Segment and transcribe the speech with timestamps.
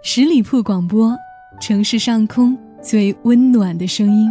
[0.00, 1.14] 十里铺广播，
[1.60, 4.28] 城市上空最温暖的声音。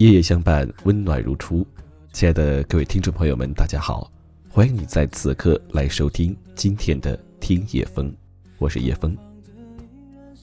[0.00, 1.66] 夜夜相伴，温暖如初。
[2.10, 4.10] 亲爱的各位听众朋友们，大家好，
[4.48, 8.10] 欢迎你在此刻来收听今天的听夜风，
[8.56, 9.14] 我是叶风，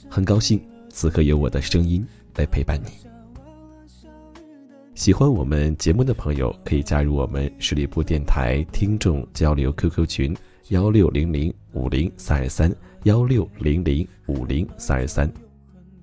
[0.08, 2.06] 很高兴此刻有我的声音
[2.36, 2.90] 来陪伴你。
[4.94, 12.72] 喜欢我们节目的朋友，可以加入我们十里铺电台听众交流 QQ 群幺六零零五零三二三
[13.06, 15.28] 幺六零零五零三二三，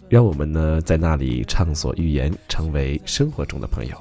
[0.08, 3.96] 让我们呢在那里畅所欲言，成为生活中的朋友。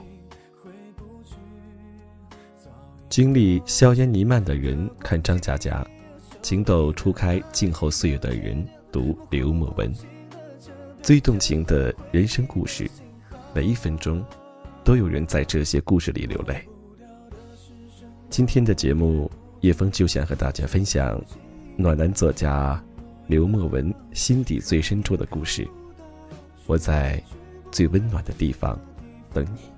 [3.10, 5.86] 经历硝烟弥漫的人看张嘉佳，
[6.42, 9.94] 情窦初开静候岁月的人读刘墨文。
[11.02, 12.90] 最动情的人生故事，
[13.54, 14.24] 每一分钟，
[14.84, 16.68] 都有人在这些故事里流泪。
[18.30, 19.30] 今天的节目，
[19.62, 21.24] 叶枫就想和大家分享
[21.78, 22.84] 暖男作家
[23.28, 25.68] 刘墨文心底最深处的故事。
[26.66, 27.22] 我在
[27.72, 28.80] 最温暖的地方
[29.34, 29.73] 等你。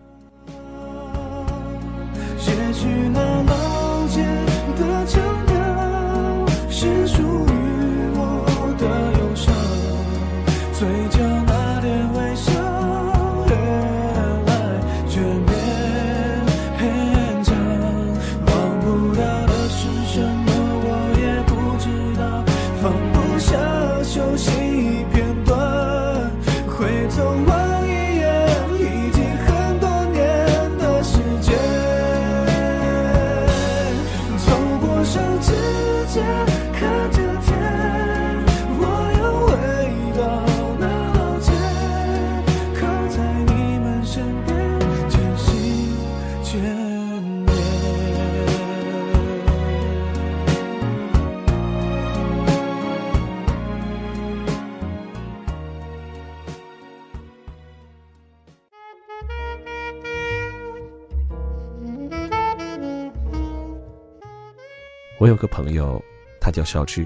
[65.25, 65.99] 我有个朋友，
[66.39, 67.03] 他叫邵志，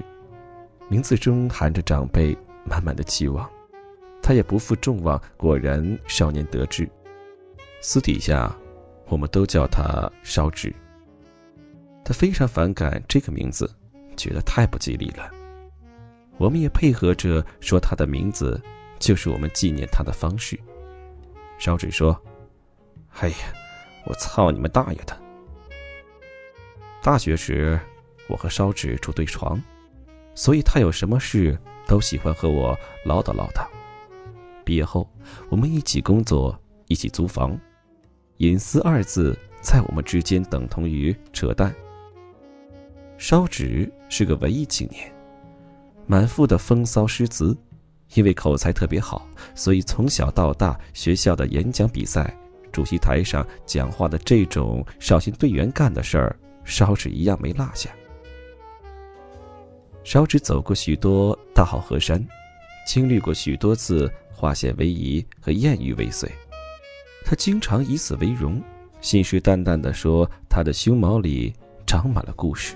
[0.90, 2.36] 名字中含着长辈
[2.66, 3.50] 满满的期望，
[4.22, 6.86] 他也不负众望，果然少年得志。
[7.80, 8.54] 私底下，
[9.06, 10.70] 我们都叫他烧纸。
[12.04, 13.74] 他非常反感这个名字，
[14.18, 15.30] 觉得太不吉利了。
[16.36, 18.60] 我们也配合着说他的名字
[18.98, 20.60] 就是我们纪念他的方式。
[21.58, 22.14] 烧纸说
[23.18, 23.36] ：“哎呀，
[24.04, 25.18] 我操你们大爷的！”
[27.02, 27.80] 大学时，
[28.30, 29.60] 我和烧纸住对床，
[30.34, 33.66] 所以他有什么事都喜欢和我唠叨唠叨。
[34.64, 35.10] 毕业后，
[35.48, 37.58] 我们一起工作，一起租房，
[38.36, 41.74] 隐私二字在我们之间等同于扯淡。
[43.18, 45.12] 烧纸是个文艺青年，
[46.06, 47.56] 满腹的风骚诗词，
[48.14, 52.34] 因为口才特别好，所以从小到大学校的演讲比赛、
[52.70, 56.38] 主席台上讲话的这种少先队员干的事儿。
[56.62, 57.90] 烧纸一样没落下。
[60.02, 62.26] 烧纸走过许多大好河山，
[62.86, 66.30] 经历过许多次化险为夷和艳遇未遂。
[67.24, 68.60] 他经常以此为荣，
[69.00, 71.54] 信誓旦旦地说他的胸毛里
[71.86, 72.74] 长满了故事。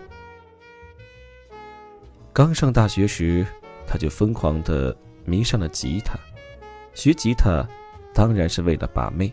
[2.32, 3.44] 刚上大学时，
[3.86, 4.94] 他就疯狂地
[5.24, 6.14] 迷上了吉他。
[6.92, 7.66] 学吉他
[8.12, 9.32] 当然是为了把妹，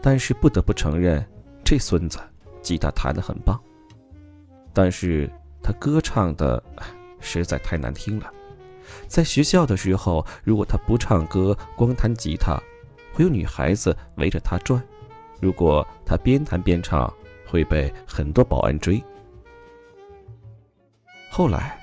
[0.00, 1.22] 但是不得不承认，
[1.64, 2.18] 这孙子
[2.62, 3.60] 吉他弹得很棒。
[4.72, 5.28] 但是
[5.62, 6.62] 他歌唱的
[7.20, 8.32] 实在太难听了，
[9.06, 12.58] 在学校的时候，如果他不唱歌，光弹吉他，
[13.12, 14.80] 会有女孩子围着他转；
[15.40, 17.12] 如果他边弹边唱，
[17.46, 19.02] 会被很多保安追。
[21.30, 21.78] 后来，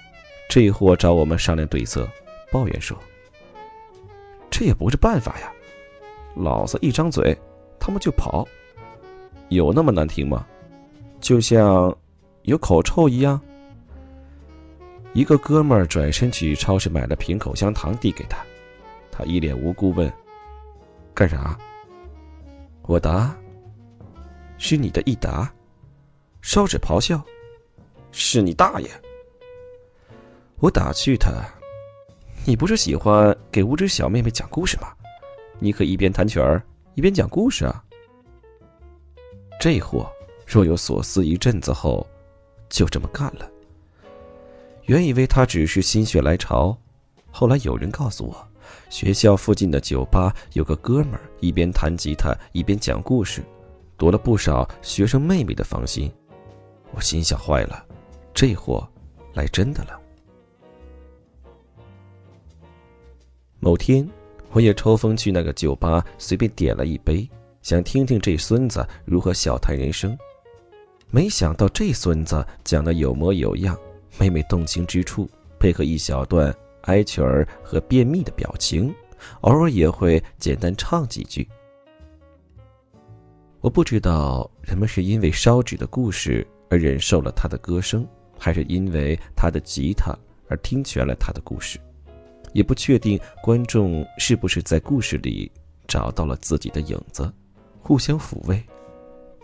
[0.50, 2.08] 这货找我们商量对策，
[2.52, 2.98] 抱怨说
[4.50, 5.52] ：“这也不是办法呀，
[6.36, 7.38] 老子一张嘴，
[7.80, 8.48] 他们就跑，
[9.50, 10.46] 有那么难听吗？
[11.20, 11.96] 就像……”
[12.46, 13.42] 有口臭一样。
[15.16, 18.46] 一个哥们儿转身去超市买了瓶口香糖递给他，
[19.10, 20.12] 他一脸无辜问
[21.16, 21.58] ：“干啥？”
[22.84, 23.34] 我答
[24.60, 25.50] ：“是你的益达。”
[26.44, 27.24] 烧纸咆哮
[28.12, 28.90] ：“是你大爷！”
[30.60, 31.32] 我打趣他
[32.46, 34.92] ：“你不是喜欢给无知小妹妹讲故事吗？
[35.60, 36.62] 你可一边弹曲儿
[36.94, 37.82] 一边讲故事啊！”
[39.62, 40.12] 这货
[40.46, 42.06] 若有所思一阵子后，
[42.70, 43.50] 就这么干了。
[44.86, 46.78] 原以为他只是心血来潮，
[47.32, 48.48] 后来有人告诉我，
[48.90, 53.44] 学校附近的酒吧有个哥们儿一边弹吉他一边讲故事，
[53.98, 56.12] 夺了不少学生妹妹的芳心。
[56.92, 57.84] 我心想坏了，
[58.34, 58.88] 这货
[59.34, 60.00] 来真的了。
[63.60, 64.08] 某天，
[64.52, 67.28] 我也抽风去那个酒吧，随便点了一杯。
[67.64, 70.16] 想听听这孙子如何笑谈人生，
[71.10, 73.76] 没想到这孙子讲的有模有样，
[74.18, 75.30] 每每动情之处，
[75.60, 76.54] 配合一小段
[76.84, 78.94] 哀曲儿和便秘的表情，
[79.42, 81.48] 偶尔也会简单唱几句。
[83.62, 88.08] 我不知道人们是因为烧纸的故事而忍受了他的歌声，
[88.38, 90.16] 还是因为他的吉他
[90.48, 91.80] 而听全了他的故事，
[92.54, 95.52] 也不确定观众是不是在故事里
[95.88, 97.32] 找到了自己的影子。
[97.82, 98.64] 互相抚慰，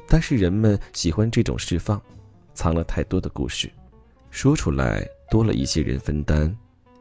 [0.07, 2.01] 但是人们喜欢这种释放，
[2.53, 3.71] 藏了太多的故事，
[4.31, 6.57] 说出来多了一些人分担，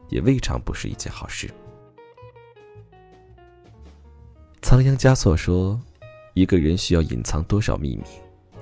[0.09, 1.49] 也未尝不是一件好事。
[4.61, 5.79] 仓央嘉措说
[6.35, 8.03] ：“一个人需要隐藏多少秘密，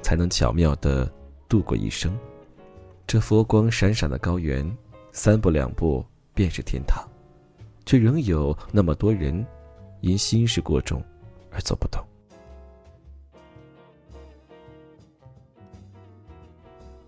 [0.01, 1.11] 才能巧妙的
[1.49, 2.17] 度过一生？
[3.05, 4.65] 这佛光闪闪的高原，
[5.11, 7.03] 三步两步便是天堂，
[7.85, 9.45] 却仍有那么多人
[10.01, 11.03] 因心事过重
[11.51, 12.01] 而走不动。”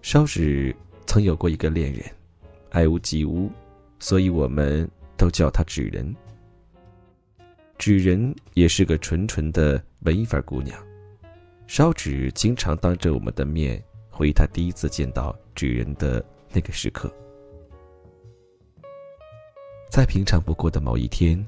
[0.02, 0.76] 烧纸
[1.12, 2.06] 曾有过一个恋人，
[2.70, 3.52] 爱屋及乌，
[4.00, 6.16] 所以我们都叫她纸人。
[7.78, 10.82] 纸人也是个纯纯的文艺范姑娘，
[11.68, 16.24] 烧纸经常当着我们的面回忆她第一次见到纸人的
[16.54, 17.14] 那个时刻。
[19.90, 21.46] 再平常不过的某一天，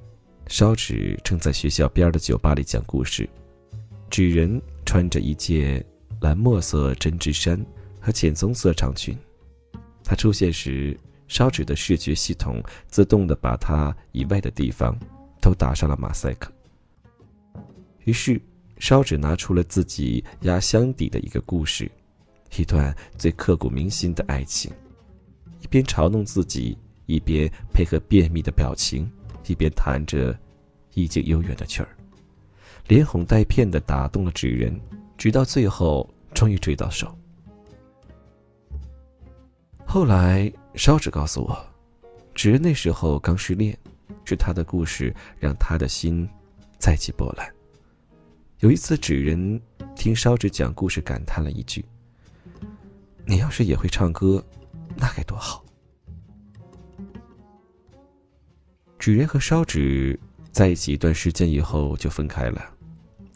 [0.47, 3.29] 烧纸正在学校边的酒吧里讲故事，
[4.09, 5.81] 纸人穿着一件
[6.19, 7.65] 蓝墨色针织衫。
[8.05, 9.17] 和浅棕色长裙，
[10.03, 10.97] 他出现时，
[11.27, 14.97] 烧纸的视觉系统自动的把他以外的地方
[15.41, 16.51] 都打上了马赛克。
[18.03, 18.39] 于是，
[18.79, 21.89] 烧纸拿出了自己压箱底的一个故事，
[22.57, 24.71] 一段最刻骨铭心的爱情，
[25.61, 29.09] 一边嘲弄自己，一边配合便秘的表情，
[29.47, 30.37] 一边弹着
[30.93, 31.87] 意境悠远的曲儿，
[32.87, 34.77] 连哄带骗的打动了纸人，
[35.17, 37.17] 直到最后终于追到手。
[39.93, 41.55] 后来，烧纸告诉我，
[42.33, 43.77] 纸人那时候刚失恋，
[44.25, 46.27] 是他的故事让他的心
[46.79, 47.47] 再起波澜。
[48.61, 49.61] 有一次，纸人
[49.95, 51.85] 听烧纸讲故事，感叹了一句
[53.23, 54.43] ：“你要是也会唱歌，
[54.95, 55.63] 那该多好。”
[58.97, 60.19] 纸人和烧纸
[60.51, 62.67] 在一起一段时间以后就分开了。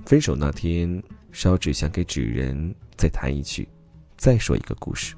[0.07, 3.69] 分手那天，烧纸想给纸人再弹一曲，
[4.17, 5.15] 再说一个故事。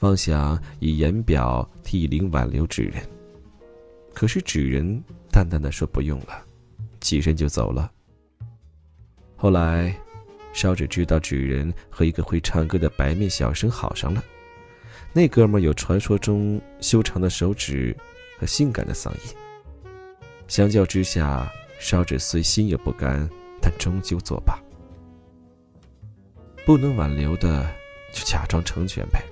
[0.00, 3.02] 妄想以言表涕零挽留纸人，
[4.14, 6.44] 可是纸人淡淡的说不用了，
[7.00, 7.90] 起身就走了。
[9.36, 9.92] 后来，
[10.52, 14.22] 烧纸知道纸人和一个会唱歌的白面小生好上了，
[15.12, 17.96] 那哥们有传说中修长的手指
[18.38, 19.34] 和性感的嗓音。
[20.46, 23.28] 相较之下，烧纸虽心有不甘，
[23.60, 24.56] 但终究作罢。
[26.64, 27.68] 不能挽留的，
[28.12, 29.22] 就假装成全呗。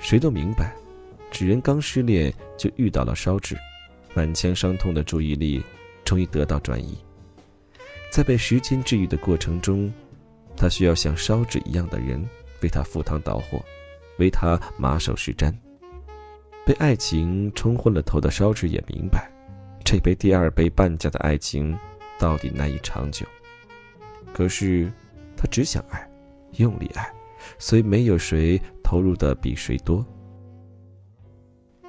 [0.00, 0.74] 谁都明白，
[1.30, 3.56] 纸人刚失恋就遇到了烧纸，
[4.14, 5.62] 满腔伤痛的注意力
[6.04, 6.98] 终于得到转移。
[8.10, 9.92] 在被时间治愈的过程中，
[10.56, 12.20] 他需要像烧纸一样的人
[12.62, 13.64] 为他赴汤蹈火，
[14.18, 15.54] 为他马首是瞻。
[16.66, 19.30] 被爱情冲昏了头的烧纸也明白，
[19.84, 21.78] 这杯第二杯半价的爱情
[22.18, 23.24] 到底难以长久。
[24.32, 24.90] 可是，
[25.36, 26.08] 他只想爱，
[26.56, 27.08] 用力爱，
[27.58, 28.60] 所以没有谁。
[28.90, 30.04] 投入的比谁多。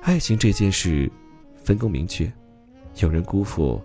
[0.03, 1.11] 爱情这件事，
[1.55, 2.31] 分工明确，
[2.97, 3.81] 有人辜负，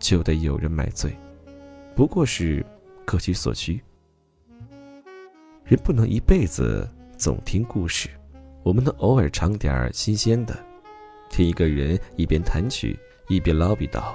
[0.00, 1.16] 就得有人买醉，
[1.94, 2.66] 不过是
[3.04, 3.80] 各取所需。
[5.62, 8.08] 人不能一辈子总听故事，
[8.64, 10.58] 我们能偶尔尝点新鲜的，
[11.30, 14.12] 听一个人一边弹曲一边唠叨叨，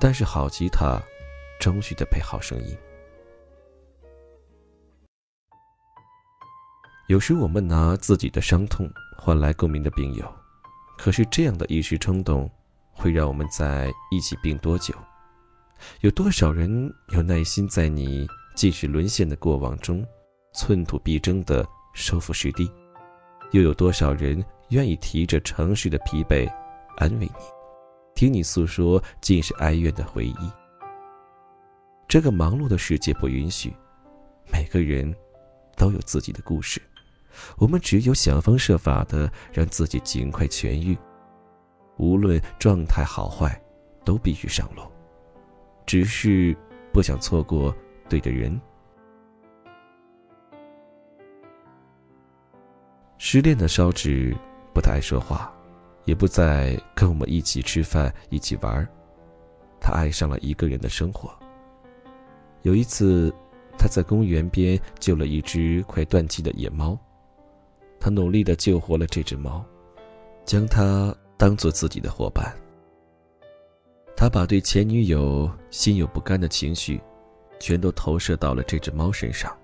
[0.00, 0.98] 但是好吉他，
[1.60, 2.74] 终须得配好声音。
[7.12, 10.24] 有时我们拿自己的伤痛换来共鸣的病友，
[10.96, 12.50] 可是这样的一时冲动，
[12.90, 14.94] 会让我们在一起病多久？
[16.00, 20.02] 有多少人有耐心在你即使沦陷的过往中，
[20.54, 22.66] 寸土必争的收复失地？
[23.50, 26.50] 又有多少人愿意提着城市的疲惫，
[26.96, 27.32] 安慰你，
[28.14, 30.50] 听你诉说尽是哀怨的回忆？
[32.08, 33.70] 这个忙碌的世界不允许，
[34.50, 35.14] 每个人
[35.76, 36.80] 都有自己的故事。
[37.58, 40.96] 我们只有想方设法的让自己尽快痊愈，
[41.96, 43.60] 无论状态好坏，
[44.04, 44.82] 都必须上路。
[45.86, 46.56] 只是
[46.92, 47.74] 不想错过
[48.08, 48.60] 对的人。
[53.18, 54.36] 失恋的烧纸
[54.74, 55.52] 不太爱说话，
[56.04, 58.88] 也不再跟我们一起吃饭、一起玩儿
[59.80, 61.32] 他爱上了一个人的生活。
[62.62, 63.32] 有一次，
[63.78, 66.98] 他在公园边救了一只快断气的野猫。
[68.02, 69.64] 他努力的救活了这只猫，
[70.44, 72.52] 将它当做自己的伙伴。
[74.16, 77.00] 他把对前女友心有不甘的情绪，
[77.60, 79.56] 全都投射到了这只猫身上，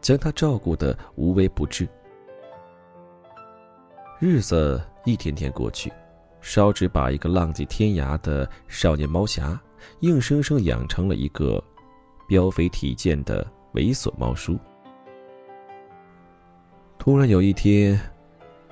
[0.00, 1.88] 将它照顾的无微不至。
[4.18, 5.92] 日子一天天过去，
[6.40, 9.56] 烧纸把一个浪迹天涯的少年猫侠，
[10.00, 11.62] 硬生生养成了一个
[12.28, 14.58] 膘肥体健的猥琐猫叔。
[16.98, 17.98] 突然有一天，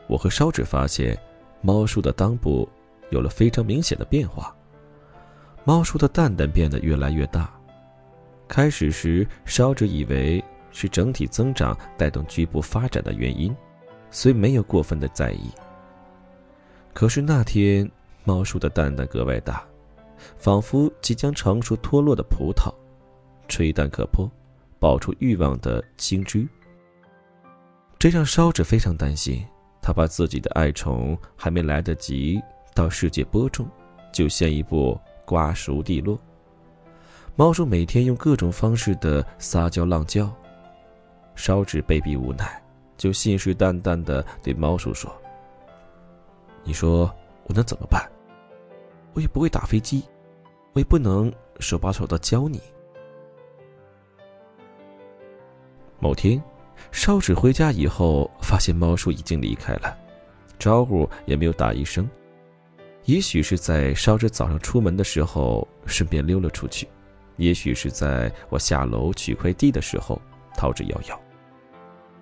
[0.09, 1.17] 我和烧纸发现，
[1.63, 2.69] 猫叔的裆部
[3.11, 4.55] 有了非常明显的变化。
[5.65, 7.51] 猫叔的蛋蛋变得越来越大。
[8.49, 13.55] 开始时，烧纸以为是整体增长带动局部发展的原因，
[14.11, 15.51] 所以没有过分的在意。
[16.93, 17.91] 可是那天，
[18.25, 19.65] 猫叔的蛋蛋格外大，
[20.37, 22.73] 仿佛即将成熟脱落的葡萄，
[23.49, 24.31] 吹弹可破，
[24.79, 26.47] 爆出欲望的青汁。
[27.99, 29.45] 这让烧纸非常担心，
[29.81, 32.41] 他怕自己的爱宠还没来得及
[32.75, 33.67] 到世界播种，
[34.13, 36.19] 就先一步瓜熟蒂落。
[37.35, 40.31] 猫叔每天用各种方式的撒娇浪叫，
[41.35, 42.63] 烧纸被逼无奈，
[42.99, 45.11] 就信誓旦旦的对猫叔说
[46.65, 47.11] ：“你说
[47.45, 48.07] 我能怎么办？
[49.15, 50.05] 我也不会打飞机，
[50.75, 52.61] 我也不能手把手的教你。”
[55.99, 56.43] 某天。
[56.91, 59.97] 烧纸回家以后，发现猫叔已经离开了，
[60.59, 62.09] 招呼也没有打一声。
[63.05, 66.89] 也许是在烧纸早上出门的时候顺便溜了出去，
[67.37, 70.21] 也许是在我下楼取快递的时候
[70.57, 71.17] 逃之夭夭。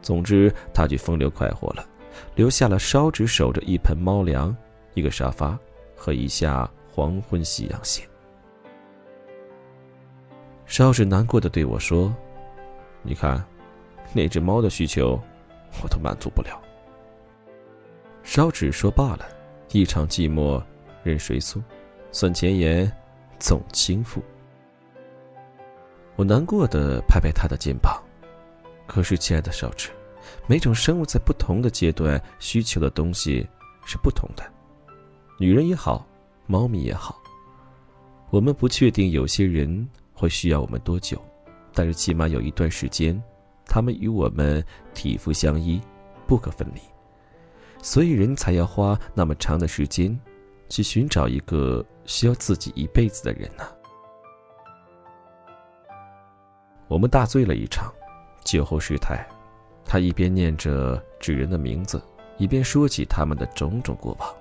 [0.03, 1.87] 总之，他就风流快活了，
[2.35, 4.55] 留下了烧纸守着一盆猫粮、
[4.93, 5.59] 一个沙发
[5.97, 8.07] 和一下黄昏夕阳线。
[10.67, 12.15] 烧纸难过的对我说
[13.03, 13.43] ：“你看。”
[14.13, 15.19] 那只猫的需求，
[15.83, 16.61] 我都满足不了。
[18.23, 19.27] 烧纸说罢了，
[19.73, 20.63] 一场寂寞
[21.03, 21.63] 任谁诉，
[22.13, 22.91] 算前言
[23.39, 24.21] 总倾覆。
[26.17, 28.01] 我难过的拍拍他的肩膀，
[28.87, 29.91] 可是亲爱的烧纸，
[30.47, 33.47] 每种生物在不同的阶段需求的东西
[33.85, 34.45] 是不同的，
[35.39, 36.07] 女人也好，
[36.47, 37.21] 猫咪也好，
[38.31, 41.21] 我们不确定有些人会需要我们多久，
[41.75, 43.21] 但是起码有一段时间。
[43.67, 45.81] 他们与我们体肤相依，
[46.27, 46.81] 不可分离，
[47.83, 50.19] 所以人才要花那么长的时间，
[50.69, 53.65] 去寻找一个需要自己一辈子的人呢。
[56.87, 57.93] 我们大醉了一场，
[58.45, 59.27] 酒后失态，
[59.85, 62.01] 他一边念着纸人的名字，
[62.37, 64.35] 一边说起他们的种种过往。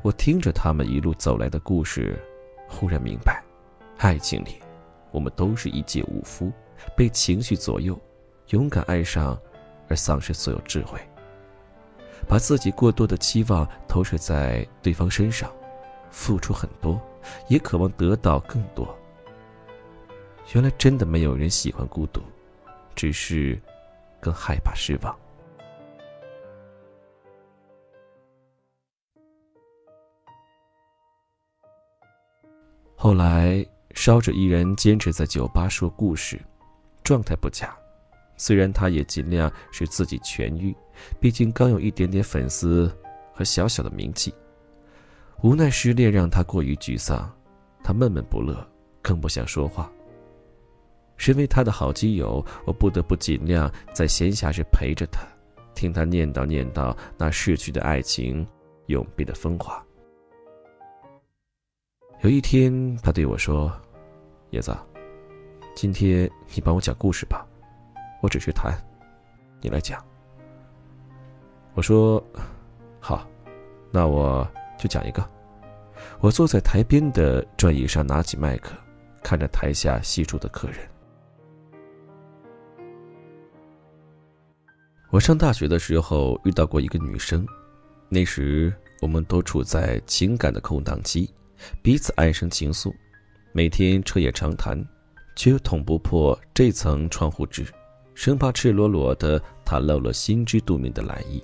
[0.00, 2.18] 我听着他们一路走来的故事，
[2.68, 3.42] 忽然明白，
[3.98, 4.56] 爱情里，
[5.10, 6.50] 我们都是一介武夫，
[6.96, 8.00] 被情绪左右。
[8.52, 9.38] 勇敢爱上，
[9.88, 11.00] 而丧失所有智慧。
[12.28, 15.50] 把自己过多的期望投射在对方身上，
[16.10, 17.00] 付出很多，
[17.48, 18.96] 也渴望得到更多。
[20.54, 22.20] 原来真的没有人喜欢孤独，
[22.94, 23.60] 只是
[24.20, 25.18] 更害怕失望。
[32.94, 36.40] 后来，烧着依然坚持在酒吧说故事，
[37.02, 37.74] 状态不佳。
[38.42, 40.74] 虽然他也尽量使自己痊愈，
[41.20, 42.92] 毕竟刚有一点点粉丝
[43.32, 44.34] 和小小的名气。
[45.42, 47.32] 无奈失恋让他过于沮丧，
[47.84, 48.68] 他闷闷不乐，
[49.00, 49.88] 更不想说话。
[51.16, 55.20] 身为他的好基友，我不得不尽量在闲暇时陪着他，
[55.72, 58.44] 听他念叨念叨那逝去的爱情
[58.86, 59.80] 永别的风华。
[62.22, 63.72] 有一天，他对我说
[64.50, 64.76] ：“叶子，
[65.76, 67.46] 今天你帮我讲故事吧。”
[68.22, 68.72] 我只是谈，
[69.60, 70.02] 你来讲，
[71.74, 72.24] 我说
[73.00, 73.28] ：“好，
[73.90, 74.48] 那我
[74.78, 75.28] 就讲一个。”
[76.20, 78.74] 我坐在台边的转椅上，拿起麦克，
[79.24, 80.78] 看着台下细数的客人。
[85.10, 87.44] 我上大学的时候遇到过一个女生，
[88.08, 91.28] 那时我们都处在情感的空档期，
[91.82, 92.94] 彼此暗生情愫，
[93.50, 94.80] 每天彻夜长谈，
[95.34, 97.66] 却又捅不破这层窗户纸，
[98.14, 101.42] 生怕赤裸裸的袒露了心知肚明的来意。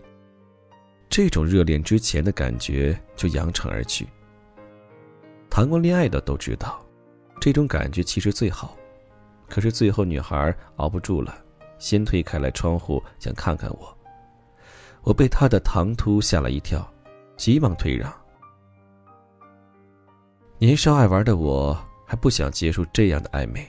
[1.08, 4.06] 这种热恋之前的感觉就扬长而去。
[5.48, 6.84] 谈过恋爱的都知道，
[7.40, 8.76] 这种感觉其实最好。
[9.48, 11.34] 可是最后女孩熬不住了，
[11.78, 13.96] 先推开了窗户，想看看我。
[15.02, 16.86] 我被她的唐突吓了一跳，
[17.36, 18.12] 急忙退让。
[20.58, 23.66] 年少爱玩的我还不想结束这样的暧昧。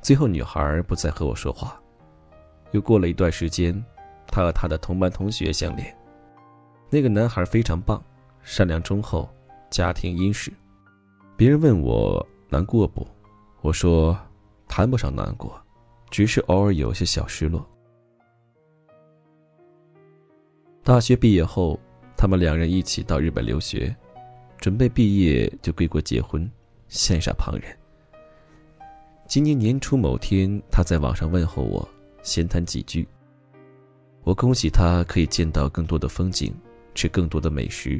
[0.00, 1.80] 最后女孩不再和我说话。
[2.72, 3.72] 又过了一段时间，
[4.26, 5.96] 她和她的同班同学相恋。
[6.90, 8.02] 那个男孩非常棒，
[8.42, 9.28] 善良忠厚，
[9.70, 10.52] 家庭殷实。
[11.36, 13.06] 别人问我难过不，
[13.62, 14.18] 我说
[14.68, 15.58] 谈不上难过，
[16.10, 17.66] 只是偶尔有些小失落。
[20.84, 21.78] 大学毕业后，
[22.16, 23.94] 他们两人一起到日本留学，
[24.58, 26.50] 准备毕业就归国结婚，
[26.90, 27.74] 羡煞旁人。
[29.26, 31.88] 今年年初某天，他在网上问候我，
[32.22, 33.06] 闲谈几句。
[34.24, 36.54] 我恭喜他可以见到更多的风景。
[36.94, 37.98] 吃更多的美食，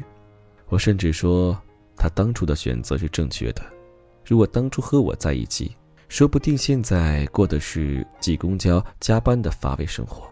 [0.67, 1.59] 我甚至说
[1.97, 3.63] 他当初的选择是正确的。
[4.23, 5.75] 如果当初和我在一起，
[6.09, 10.31] 说不定现在过的是挤公交、加班的乏味生活。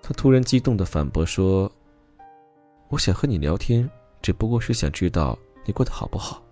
[0.00, 1.70] 他突然激动的反驳说
[2.88, 3.86] ：“我想和你聊天，
[4.22, 6.42] 只不过是想知道你过得好不好，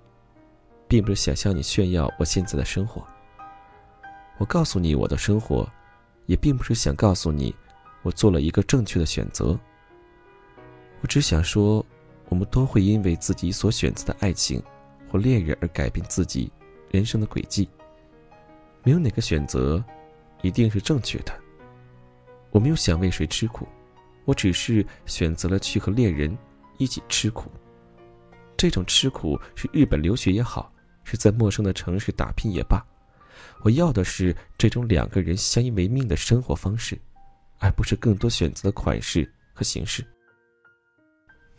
[0.87, 3.03] 并不是想向你炫耀我现在的生活。
[4.39, 5.69] 我告诉你我的生活，
[6.27, 7.55] 也并不是想告诉你。”
[8.03, 9.59] 我做了一个正确的选择。
[11.01, 11.83] 我只想说，
[12.29, 14.63] 我们都会因为自己所选择的爱情
[15.11, 16.53] 或恋人而改变自己
[16.91, 17.67] 人生的轨迹。
[18.83, 19.83] 没有哪个选择
[20.43, 21.33] 一定是正确的。
[22.51, 23.67] 我没有想为谁吃苦，
[24.27, 26.37] 我只是选择了去和恋人
[26.77, 27.51] 一起吃苦。
[28.55, 30.71] 这种吃苦是日本留学也好，
[31.05, 32.85] 是在陌生的城市打拼也罢，
[33.63, 36.99] 我要的是这种两个人相依为命的生活方式。
[37.61, 40.05] 而不是更多选择的款式和形式。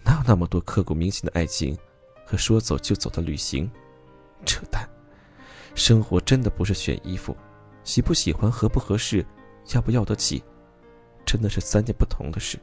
[0.04, 1.76] 哪有那么多刻骨铭心的爱情，
[2.24, 3.68] 和说走就走的旅行？
[4.46, 4.88] 扯淡！
[5.74, 7.36] 生活真的不是选衣服，
[7.84, 9.26] 喜不喜欢、合不合适、
[9.74, 10.44] 要不要得起，
[11.26, 12.60] 真的是三件不同的事。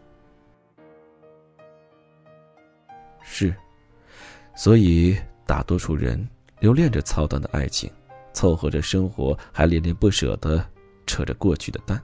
[3.24, 3.52] 是，
[4.54, 6.28] 所以大多数人
[6.60, 7.90] 留恋着操蛋的爱情，
[8.32, 10.64] 凑合着生活，还恋恋不舍的
[11.06, 12.02] 扯着过去的蛋。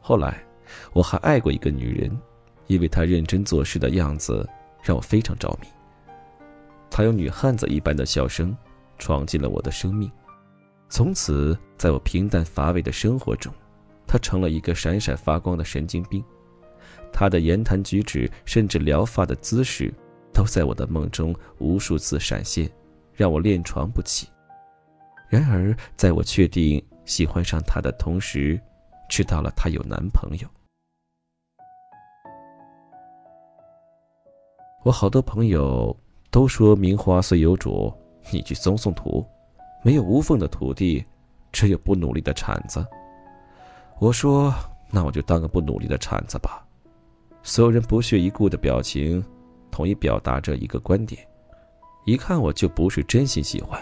[0.00, 0.44] 后来，
[0.92, 2.16] 我还爱过一个女人，
[2.66, 4.48] 因为她认真做事的样子
[4.82, 5.68] 让我非常着迷。
[6.90, 8.56] 她用女汉子一般的笑声，
[8.98, 10.10] 闯进了我的生命。
[10.88, 13.52] 从此，在我平淡乏味的生活中，
[14.06, 16.22] 她成了一个闪闪发光的神经病。
[17.12, 19.92] 她的言谈举止，甚至撩发的姿势，
[20.34, 22.70] 都在我的梦中无数次闪现，
[23.22, 24.28] 让我恋床不起。
[25.28, 28.60] 然而，在我确定喜欢上她的同时，
[29.08, 30.48] 知道了她有男朋友，
[34.82, 35.96] 我好多朋友
[36.32, 37.94] 都说名花虽有主，
[38.32, 39.24] 你去松松土，
[39.84, 41.04] 没有无缝的土地，
[41.52, 42.84] 只有不努力的铲子。
[44.00, 44.52] 我说，
[44.90, 46.66] 那我就当个不努力的铲子吧。
[47.44, 49.24] 所有人不屑一顾的表情，
[49.70, 51.24] 统一表达着一个观点：
[52.04, 53.80] 一看我就不是真心喜欢。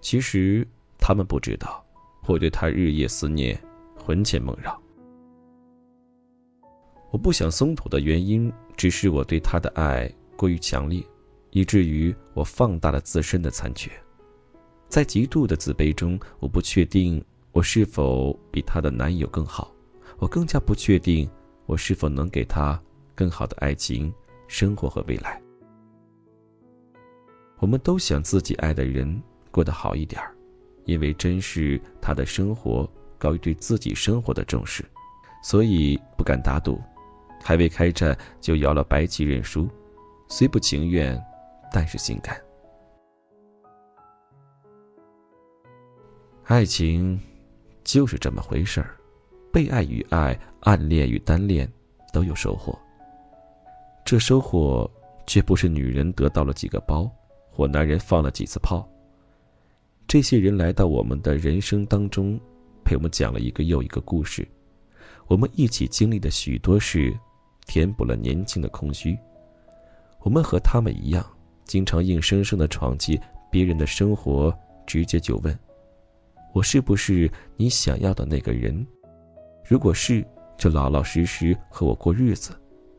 [0.00, 0.66] 其实
[0.98, 1.84] 他们不知道，
[2.26, 3.60] 我对他日夜思念。
[3.98, 4.80] 魂牵梦绕。
[7.10, 11.02] 我不想松土的原因，只是我对他的爱过于强烈，
[11.50, 13.90] 以至于我放大了自身的残缺。
[14.88, 19.74] 在极度的自卑中，我不确定我是否比她的男友更好，
[20.18, 21.28] 我更加不确定
[21.64, 22.80] 我是否能给她
[23.12, 24.14] 更好的爱情、
[24.46, 25.42] 生活和未来。
[27.58, 30.34] 我们都想自己爱的人过得好一点儿
[30.84, 32.88] 因为珍视他的生活。
[33.18, 34.84] 高于对自己生活的重视，
[35.42, 36.78] 所以不敢打赌，
[37.42, 39.66] 还未开战就摇了白旗认输，
[40.28, 41.18] 虽不情愿，
[41.72, 42.38] 但是心甘。
[46.44, 47.18] 爱情
[47.84, 48.94] 就是这么回事儿，
[49.50, 51.66] 被爱与爱，暗恋与单恋，
[52.12, 52.78] 都有收获。
[54.04, 54.88] 这收获
[55.26, 57.10] 却不是女人得到了几个包，
[57.56, 58.86] 或男人放了几次炮。
[60.06, 62.38] 这些人来到我们的人生当中。
[62.84, 64.46] 陪我们讲了一个又一个故事，
[65.26, 67.12] 我们一起经历的许多事，
[67.66, 69.18] 填补了年轻的空虚。
[70.20, 71.26] 我们和他们一样，
[71.64, 73.18] 经常硬生生的闯进
[73.50, 75.58] 别人的生活，直接就问
[76.54, 78.86] ：“我是不是你想要的那个人？
[79.68, 80.24] 如果是，
[80.56, 82.52] 就老老实实和我过日子；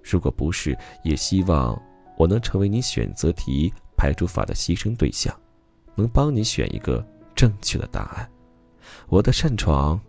[0.03, 1.81] 如果不是，也希望
[2.17, 5.37] 我能成为你选择题排除法的牺牲对象，
[5.95, 7.05] 能帮你选一个
[7.35, 8.29] 正确的答案。
[9.09, 9.99] 我的擅闯，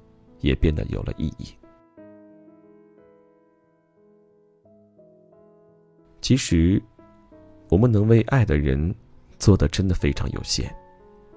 [0.40, 1.52] 也变得有了意义。”
[6.20, 6.82] 其实，
[7.70, 8.94] 我们能为爱的人
[9.38, 10.70] 做的真的非常有限。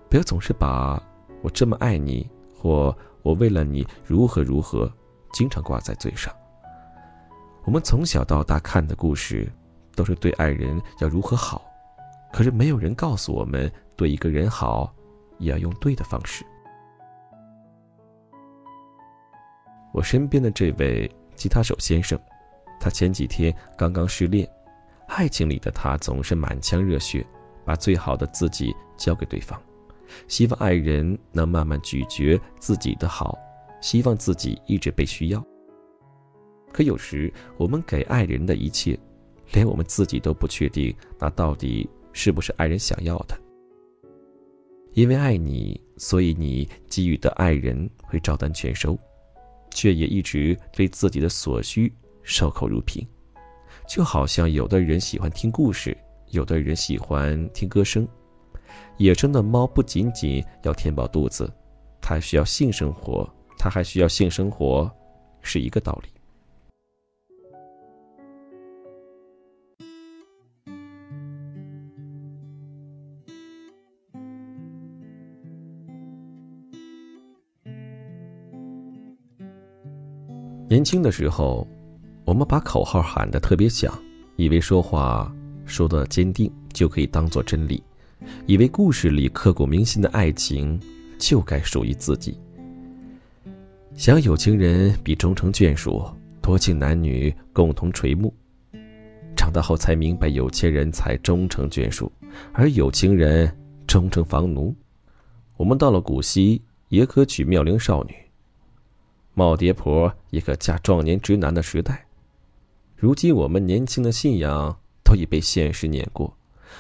[0.10, 1.02] 不要总是把
[1.42, 4.92] 我这么爱你，或我为了你如何如何，
[5.32, 6.36] 经常挂在嘴上。
[7.64, 9.50] 我们从小到大看的故事，
[9.96, 11.71] 都是对爱人要如何好，
[12.32, 14.94] 可是没有人告诉我们，对一个人好，
[15.38, 16.46] 也要用对的方式。
[19.94, 22.18] 我身边的这位吉他手先生，
[22.80, 24.50] 他前几天刚刚失恋。
[25.08, 27.26] 爱情里的他总是满腔热血，
[27.66, 29.62] 把最好的自己交给对方，
[30.30, 33.38] 希望爱人能慢慢咀嚼自己的好，
[33.82, 35.46] 希望自己一直被需要。
[36.72, 38.98] 可有时我们给爱人的一切，
[39.52, 43.40] 连我们自己都不确定，那到底是不是爱人想要的？
[44.94, 48.98] 因为爱你，所以你给予的爱人会照单全收，
[49.72, 51.92] 却也一直对自己的所需
[52.24, 53.08] 守口如瓶。
[53.88, 55.98] 就好像有的人喜欢听故事，
[56.32, 58.08] 有的人喜欢听歌声。
[58.98, 61.52] 野生的猫不仅仅要填饱肚子，
[62.02, 64.90] 它还需要性生活，它还需要性生活，
[65.42, 66.10] 是一个道理。
[80.72, 81.68] 年轻的时候。
[82.24, 83.92] 我们把口号喊得特别响，
[84.38, 85.30] 以为说话
[85.66, 87.84] 说的坚定就可以当做真理，
[88.46, 90.80] 以为故事里刻骨铭心的爱情
[91.18, 92.38] 就该属于自己。
[93.96, 96.06] 想有情人比终成眷属，
[96.42, 98.32] 多情男女共同垂暮。
[99.36, 102.10] 长大后才明白，有钱人才终成眷属，
[102.54, 103.52] 而有情人
[103.88, 104.74] 终成房奴。
[105.58, 108.14] 我们到了古稀，也可娶妙龄少女；
[109.36, 112.06] 耄耋婆一个嫁壮年直男的时代。
[112.96, 116.38] 如今我们年轻的信仰都已被现实碾过，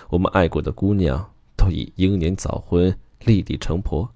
[0.09, 4.09] 我们爱过的姑娘都已英年早婚，立地成婆。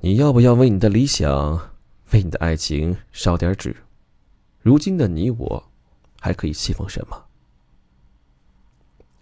[0.00, 1.70] 你要不要为你的理想，
[2.12, 3.76] 为你的爱情烧点纸？
[4.60, 5.70] 如今的你我，
[6.20, 7.24] 还可以信奉什么？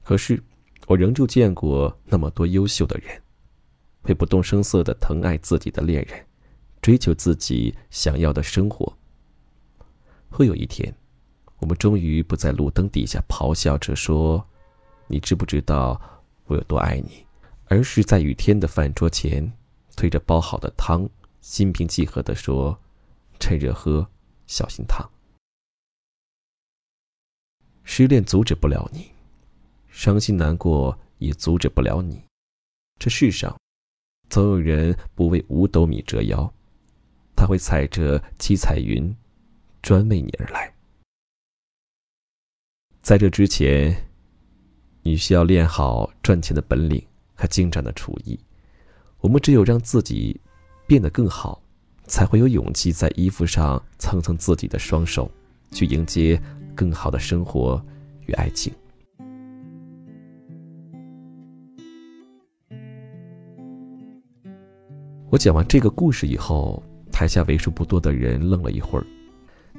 [0.03, 0.43] 可是，
[0.87, 3.23] 我仍旧见过那么多优秀的人，
[4.03, 6.27] 会不动声色的疼爱自己的恋人，
[6.81, 8.97] 追求自己想要的生活。
[10.31, 10.95] 会有一天，
[11.59, 14.45] 我们终于不在路灯底下咆哮着说
[15.09, 16.01] ：“你知不知道
[16.47, 17.27] 我有多爱你？”
[17.67, 19.53] 而是在雨天的饭桌前，
[19.97, 21.09] 推着煲好的汤，
[21.41, 22.77] 心平气和地说
[23.39, 24.09] ：“趁热喝，
[24.49, 25.09] 小心烫。”
[27.85, 29.11] 失恋阻止不了你，
[29.89, 32.25] 伤心难过也阻止不了你。
[32.99, 33.57] 这世上，
[34.31, 36.51] 总有人不为五斗米折腰，
[37.37, 39.15] 他会踩着七彩云。
[39.83, 40.71] 专为你而来。
[43.01, 43.97] 在这之前，
[45.03, 47.03] 你需要练好赚钱的本领
[47.35, 48.39] 和精湛的厨艺。
[49.21, 50.39] 我们只有让自己
[50.87, 51.63] 变得更好，
[52.05, 55.31] 才会有勇气在衣服上蹭蹭自己的双手，
[55.73, 56.39] 去迎接
[56.75, 57.83] 更好的生活
[58.27, 58.71] 与爱情。
[65.31, 69.07] 我讲完这个故事以后，台下为数不多的人愣了一会儿。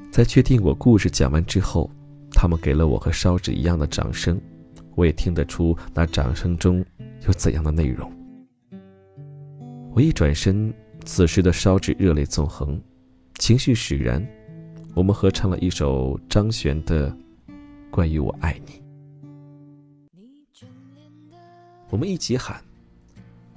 [0.09, 1.91] 在确定我故事讲完之后，
[2.31, 4.39] 他们给了我和烧纸一样的掌声，
[4.95, 6.83] 我也听得出那掌声中
[7.27, 8.09] 有怎样的内容。
[9.93, 12.81] 我一转身，此时的烧纸热泪纵横，
[13.37, 14.25] 情绪使然，
[14.95, 17.11] 我们合唱了一首张悬的
[17.91, 18.81] 《关于我爱你》，
[21.89, 22.63] 我们一起喊：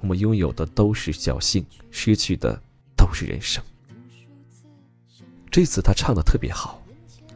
[0.05, 2.61] 我们拥有的都是侥幸，失去的
[2.95, 3.63] 都是人生。
[5.49, 6.79] 这次他唱的特别好，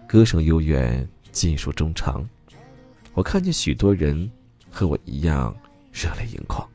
[0.07, 2.23] 歌声悠远，尽数衷肠。
[3.15, 4.29] 我看见许多人
[4.69, 5.51] 和我一样
[5.91, 6.69] 热泪盈眶。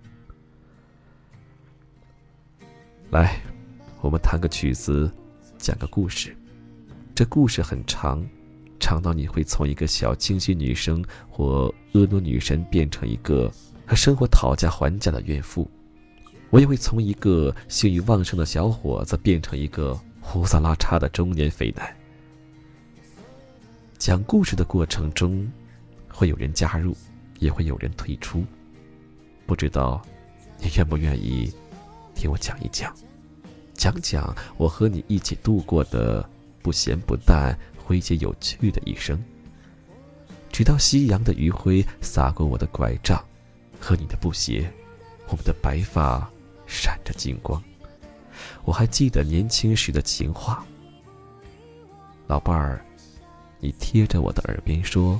[3.12, 3.40] 来，
[4.00, 5.08] 我们弹个曲子，
[5.58, 6.36] 讲个故事。
[7.14, 8.26] 这故事很长，
[8.80, 13.48] 长到你会从一个小清新女生或婀娜女神变成一个
[13.86, 15.70] 和生活讨价还价的怨妇。
[16.54, 21.96] 我也会从一个性欲旺盛的小伙子变成一个胡子拉碴的中年肥男。
[23.98, 25.50] 讲故事的过程中，
[26.08, 26.96] 会有人加入，
[27.40, 28.44] 也会有人退出。
[29.46, 30.00] 不知道
[30.60, 31.52] 你愿不愿意
[32.14, 32.94] 听我讲一讲，
[33.72, 36.24] 讲讲我和你一起度过的
[36.62, 39.20] 不咸不淡、诙谐有趣的一生。
[40.52, 43.20] 直到夕阳的余晖洒过我的拐杖
[43.80, 44.72] 和你的布鞋，
[45.26, 46.30] 我们的白发
[46.66, 47.62] 闪着金光。
[48.64, 50.64] 我还记得年轻时的情话，
[52.26, 52.84] 老伴儿。
[53.60, 55.18] 你贴着我的耳边说：“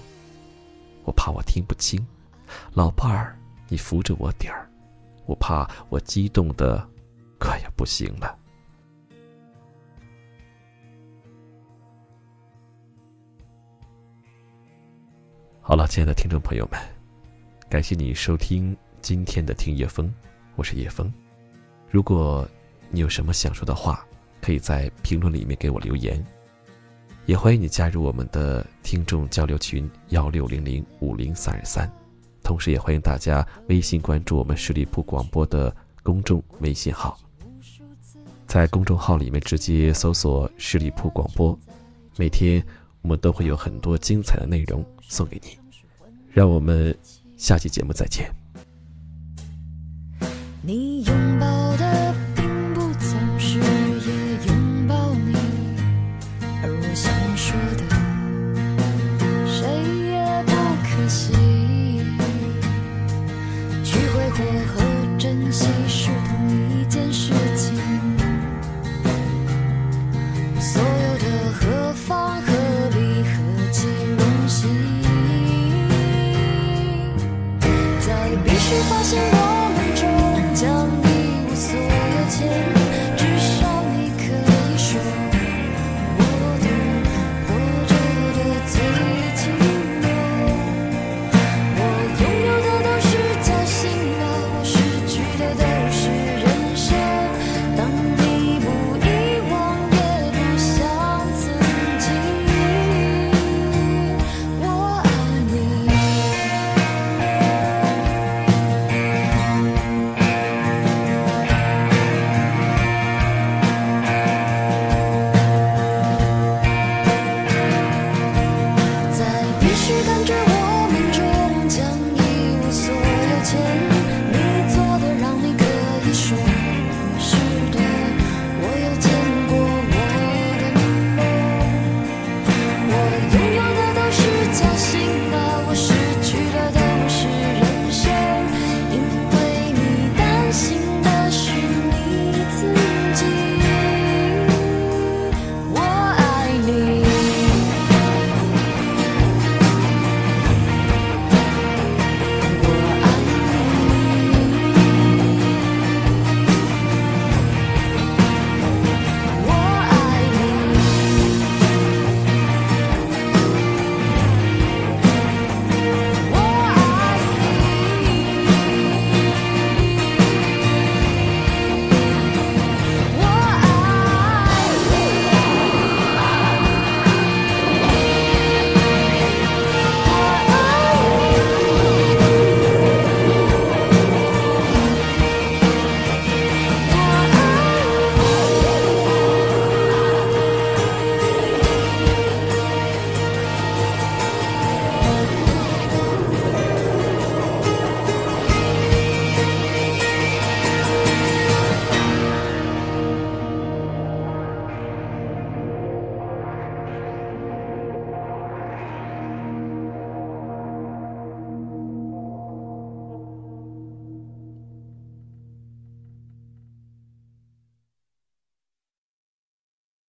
[1.05, 1.99] 我怕我听不清。”
[2.75, 4.69] 老伴儿，你扶着我点儿，
[5.25, 6.87] 我怕我激动的
[7.41, 8.39] 快要不行了。
[15.63, 16.79] 好了，亲爱的听众朋友们，
[17.71, 20.13] 感谢你收听今天的听叶风，
[20.57, 21.11] 我是叶风。
[21.95, 22.45] 如果
[22.91, 24.05] 你有什么想说的话，
[24.41, 26.21] 可以在评论里面给我留言。
[27.25, 31.89] 也欢迎你加入我们的听众交流群幺六零零五零三二三，
[32.43, 37.17] 同时也欢迎大家微信关注我们十里铺广播的公众微信号，
[38.45, 41.57] 在公众号里面直接搜索“十里铺广播”，
[42.19, 42.61] 每天
[43.03, 45.57] 我们都会有很多精彩的内容送给你，
[46.29, 46.93] 让我们
[47.37, 48.29] 下期节目再见。
[50.67, 51.24] 你用